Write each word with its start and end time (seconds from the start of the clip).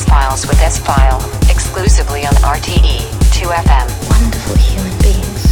S 0.00 0.08
Files 0.08 0.46
with 0.46 0.58
S 0.62 0.78
File, 0.78 1.18
exclusively 1.50 2.24
on 2.24 2.32
RTE 2.36 3.00
2FM. 3.36 3.86
Wonderful 4.08 4.56
human 4.56 4.98
beings. 5.02 5.50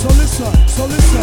So 0.00 0.08
listen, 0.08 0.68
so 0.68 0.86
listen. 0.86 1.20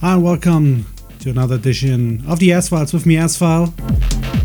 Hi, 0.00 0.14
and 0.14 0.24
welcome 0.24 0.86
to 1.20 1.28
another 1.28 1.56
edition 1.56 2.24
of 2.26 2.38
the 2.38 2.52
S 2.52 2.70
Files 2.70 2.94
with 2.94 3.04
me, 3.04 3.18
S 3.18 3.36
File. 3.36 3.74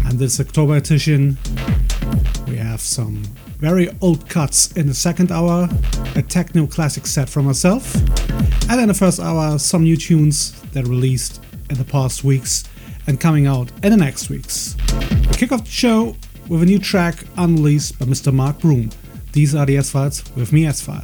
And 0.05 0.19
this 0.19 0.37
October 0.41 0.75
edition, 0.75 1.37
we 2.45 2.57
have 2.57 2.81
some 2.81 3.23
very 3.59 3.89
old 4.01 4.27
cuts 4.29 4.71
in 4.73 4.87
the 4.87 4.93
second 4.93 5.31
hour, 5.31 5.67
a 6.15 6.21
techno 6.21 6.65
classic 6.65 7.05
set 7.05 7.29
from 7.29 7.45
myself, 7.45 7.93
and 8.69 8.79
in 8.79 8.87
the 8.87 8.93
first 8.93 9.19
hour, 9.19 9.59
some 9.59 9.83
new 9.83 9.97
tunes 9.97 10.59
that 10.71 10.87
released 10.87 11.43
in 11.69 11.77
the 11.77 11.83
past 11.83 12.23
weeks 12.23 12.63
and 13.07 13.19
coming 13.19 13.47
out 13.47 13.69
in 13.83 13.91
the 13.91 13.97
next 13.97 14.29
weeks. 14.29 14.75
We 15.27 15.33
kick 15.33 15.51
off 15.51 15.65
the 15.65 15.69
show 15.69 16.15
with 16.47 16.63
a 16.63 16.65
new 16.65 16.79
track 16.79 17.23
unreleased 17.37 17.99
by 17.99 18.05
Mr. 18.05 18.33
Mark 18.33 18.59
Broom. 18.59 18.89
These 19.33 19.53
are 19.55 19.65
the 19.65 19.77
S 19.77 19.91
Files 19.91 20.23
with 20.35 20.53
me, 20.53 20.65
S 20.65 20.81
File. 20.81 21.03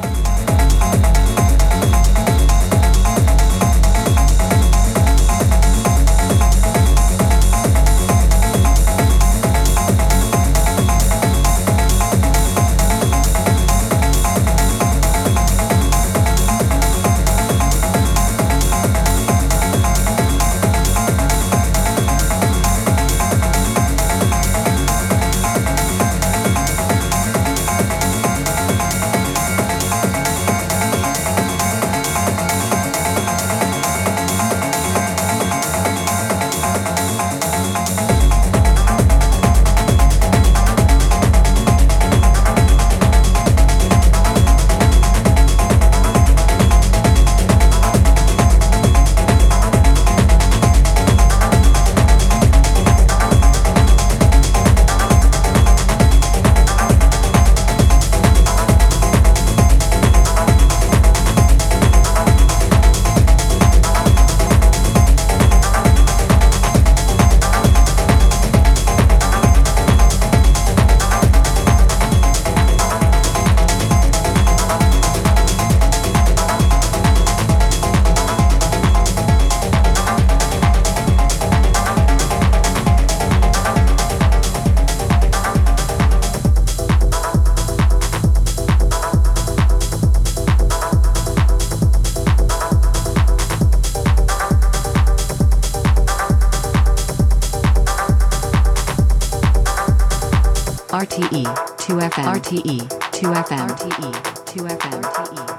RTE 102.51 102.83
2FM 103.15 103.67
RTE 103.79 104.11
2FM 104.51 105.01
RTE 105.03 105.50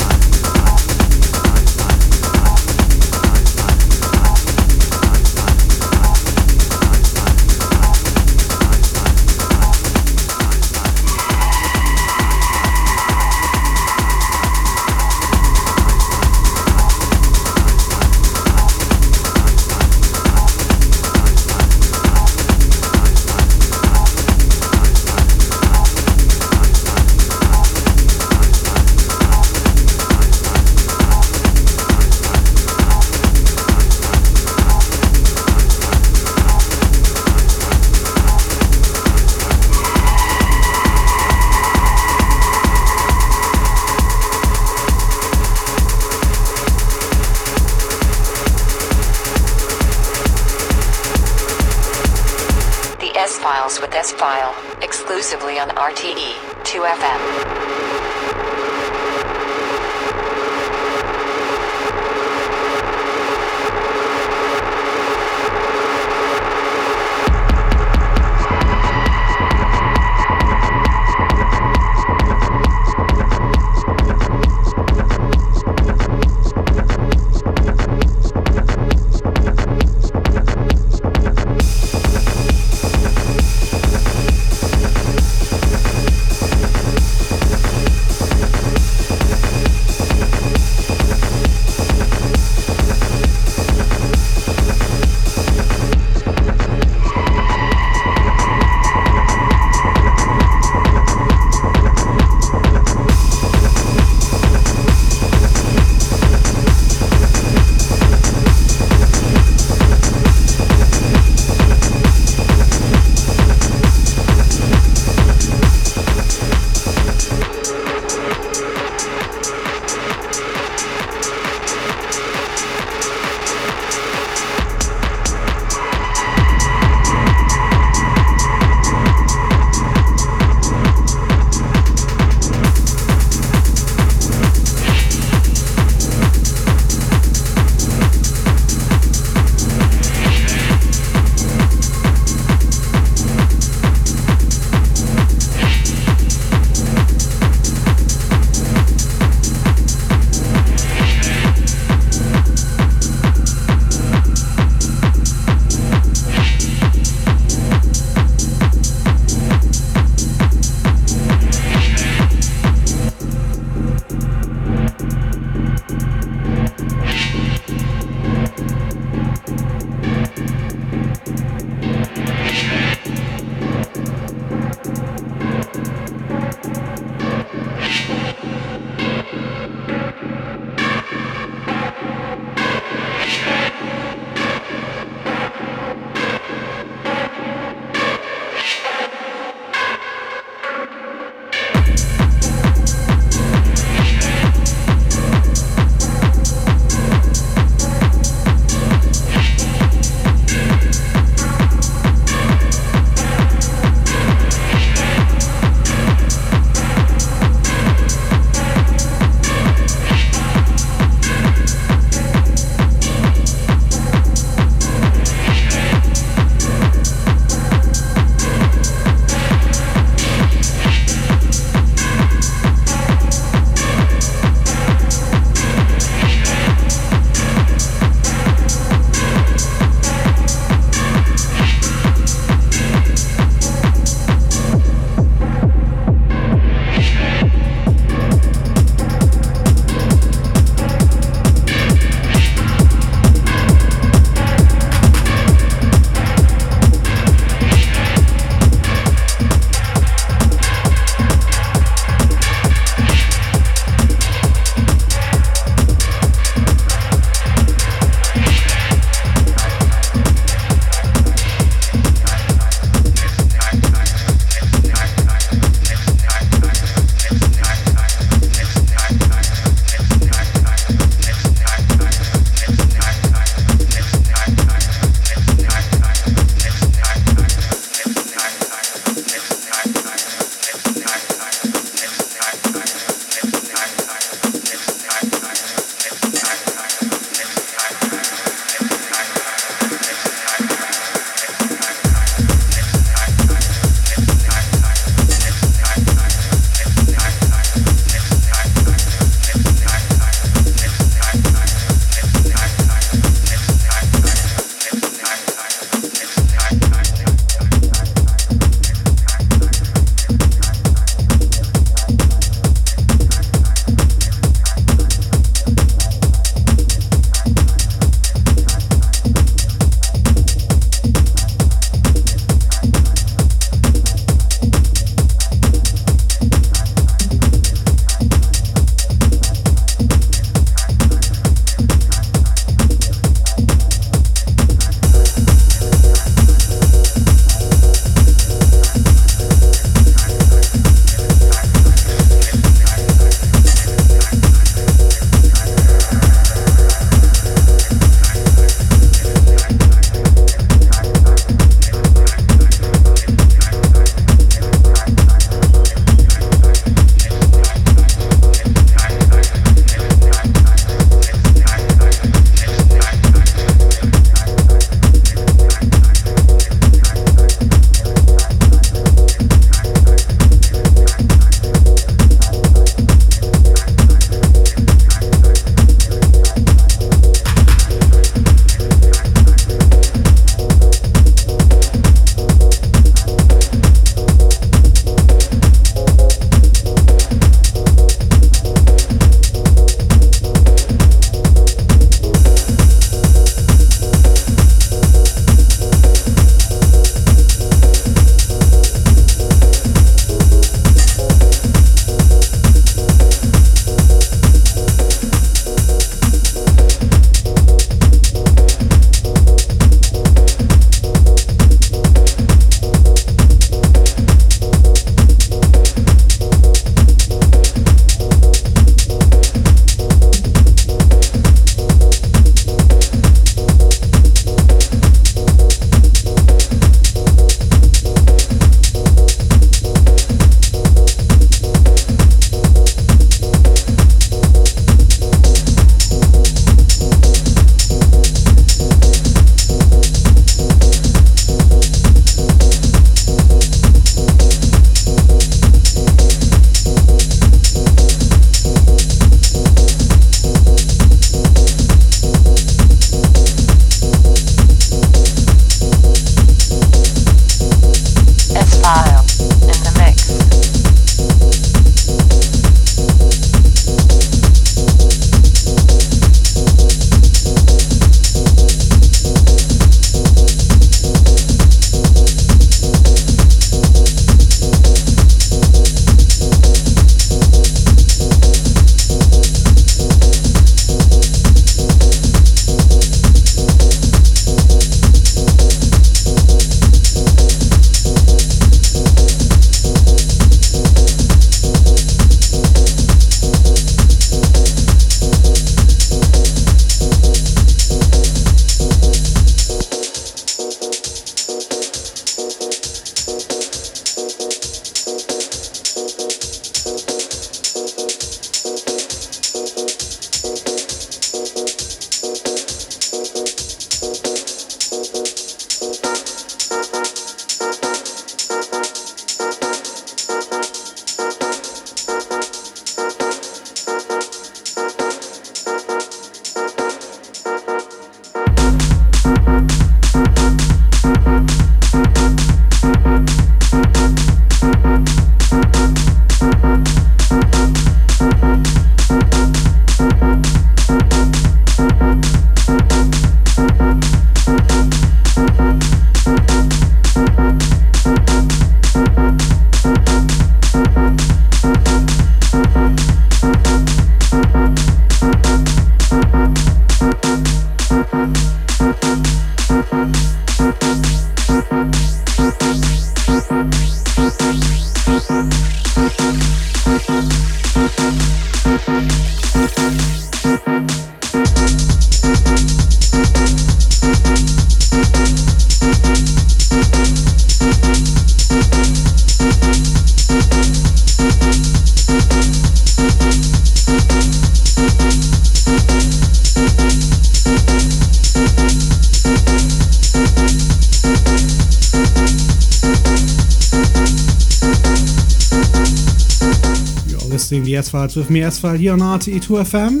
the 597.94 598.12
with 598.16 598.28
me, 598.28 598.42
S 598.42 598.58
File, 598.58 598.76
here 598.76 598.92
on 598.92 598.98
RTE2FM. 598.98 600.00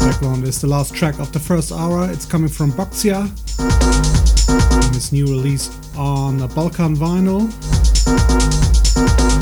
background 0.00 0.44
is 0.44 0.62
the 0.62 0.66
last 0.66 0.94
track 0.94 1.18
of 1.18 1.30
the 1.30 1.38
first 1.38 1.70
hour. 1.70 2.10
It's 2.10 2.24
coming 2.24 2.48
from 2.48 2.72
Boxia. 2.72 3.28
This 4.94 5.12
new 5.12 5.26
release 5.26 5.68
on 5.94 6.38
the 6.38 6.48
Balkan 6.48 6.96
vinyl. 6.96 7.52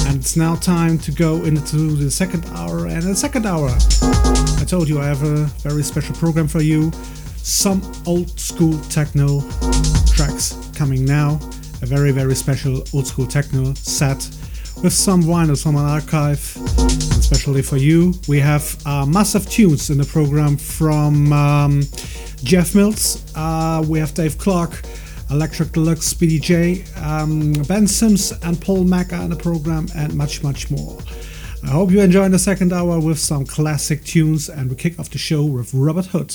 And 0.08 0.18
it's 0.18 0.36
now 0.36 0.56
time 0.56 0.98
to 0.98 1.12
go 1.12 1.44
into 1.44 1.94
the 1.94 2.10
second 2.10 2.44
hour. 2.56 2.88
And 2.88 3.04
the 3.04 3.14
second 3.14 3.46
hour, 3.46 3.70
I 4.58 4.64
told 4.66 4.88
you 4.88 4.98
I 5.00 5.06
have 5.06 5.22
a 5.22 5.44
very 5.62 5.84
special 5.84 6.16
program 6.16 6.48
for 6.48 6.60
you. 6.60 6.90
Some 7.36 7.82
old 8.04 8.36
school 8.38 8.76
techno 8.88 9.42
tracks 10.12 10.58
coming 10.74 11.04
now. 11.04 11.38
A 11.82 11.86
very, 11.86 12.10
very 12.10 12.34
special 12.34 12.82
old 12.92 13.06
school 13.06 13.28
techno 13.28 13.74
set 13.74 14.28
with 14.82 14.92
some 14.92 15.22
vinyls 15.22 15.62
from 15.62 15.76
an 15.76 15.84
archive, 15.84 16.40
especially 17.18 17.62
for 17.62 17.76
you. 17.76 18.14
We 18.28 18.40
have 18.40 18.76
uh, 18.86 19.06
massive 19.06 19.48
tunes 19.48 19.90
in 19.90 19.98
the 19.98 20.04
program 20.04 20.56
from 20.56 21.32
um, 21.32 21.82
Jeff 22.42 22.74
Mills. 22.74 23.24
Uh, 23.34 23.84
we 23.88 23.98
have 23.98 24.14
Dave 24.14 24.38
Clarke, 24.38 24.82
Electric 25.30 25.72
Deluxe, 25.72 26.06
Speedy 26.06 26.38
J, 26.38 26.84
um, 27.02 27.52
Ben 27.68 27.86
Sims, 27.86 28.32
and 28.42 28.60
Paul 28.60 28.84
Macca 28.84 29.22
in 29.24 29.30
the 29.30 29.36
program, 29.36 29.88
and 29.94 30.14
much, 30.14 30.42
much 30.42 30.70
more. 30.70 30.98
I 31.62 31.68
hope 31.68 31.90
you 31.90 32.00
enjoy 32.00 32.28
the 32.28 32.38
second 32.38 32.72
hour 32.72 33.00
with 33.00 33.18
some 33.18 33.46
classic 33.46 34.04
tunes, 34.04 34.50
and 34.50 34.68
we 34.68 34.76
kick 34.76 34.98
off 34.98 35.08
the 35.08 35.18
show 35.18 35.44
with 35.44 35.72
Robert 35.72 36.06
Hood. 36.06 36.34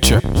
Future. 0.00 0.39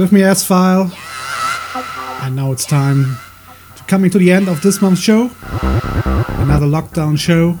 With 0.00 0.12
me, 0.12 0.22
S 0.22 0.44
file. 0.44 0.90
And 2.22 2.36
now 2.36 2.52
it's 2.52 2.64
time 2.64 3.16
to 3.76 3.82
coming 3.84 4.10
to 4.10 4.18
the 4.18 4.32
end 4.32 4.48
of 4.48 4.60
this 4.62 4.80
month's 4.80 5.00
show. 5.00 5.30
Another 6.42 6.66
lockdown 6.66 7.18
show 7.18 7.58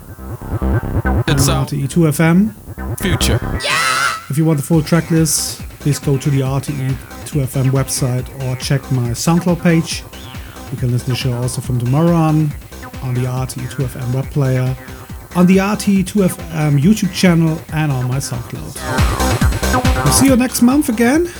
It's 1.28 1.48
on 1.48 1.56
our 1.56 1.66
RTE2FM. 1.66 2.98
future. 3.00 3.38
If 4.30 4.38
you 4.38 4.44
want 4.44 4.58
the 4.58 4.64
full 4.64 4.82
track 4.82 5.10
list, 5.10 5.60
please 5.80 5.98
go 5.98 6.16
to 6.18 6.30
the 6.30 6.40
RTE2FM 6.40 7.70
website 7.70 8.26
or 8.44 8.56
check 8.56 8.80
my 8.92 9.10
SoundCloud 9.10 9.62
page. 9.62 10.02
You 10.70 10.76
can 10.78 10.90
listen 10.92 11.06
to 11.06 11.10
the 11.12 11.16
show 11.16 11.32
also 11.34 11.60
from 11.60 11.78
tomorrow 11.78 12.12
on 12.14 12.52
on 13.02 13.14
the 13.14 13.22
RTE2FM 13.22 14.14
web 14.14 14.26
player, 14.30 14.76
on 15.34 15.46
the 15.46 15.56
RTE2FM 15.56 16.78
YouTube 16.78 17.12
channel, 17.14 17.58
and 17.72 17.90
on 17.90 18.06
my 18.08 18.18
SoundCloud. 18.18 20.04
We'll 20.04 20.12
see 20.12 20.26
you 20.26 20.36
next 20.36 20.60
month 20.62 20.88
again, 20.88 21.30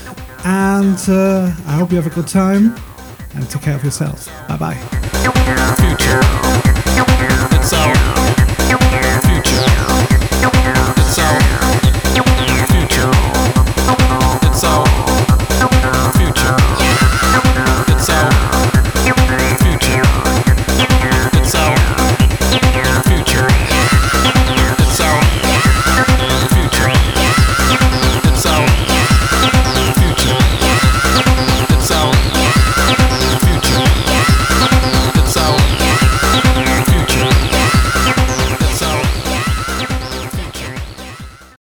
and 0.45 0.99
uh, 1.09 1.53
I 1.67 1.73
hope 1.73 1.91
you 1.91 1.97
have 1.97 2.07
a 2.07 2.15
good 2.15 2.29
time 2.29 2.77
and 3.35 3.49
take 3.49 3.63
care 3.63 3.77
of 3.77 3.85
yourself. 3.85 4.29
Bye 4.49 4.57
bye. 4.57 6.31